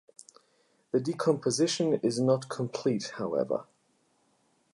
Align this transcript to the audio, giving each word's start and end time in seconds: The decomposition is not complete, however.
The 0.91 0.99
decomposition 0.99 1.93
is 2.01 2.19
not 2.19 2.49
complete, 2.49 3.11
however. 3.19 3.67